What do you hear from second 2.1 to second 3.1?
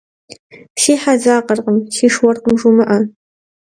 уэркъым жумыӏэ.